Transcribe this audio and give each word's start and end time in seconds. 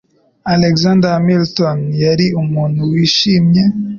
Alexander 0.53 1.09
Hamilton 1.15 1.79
yari 2.03 2.25
umuntu 2.41 2.81
wishimye. 2.91 3.63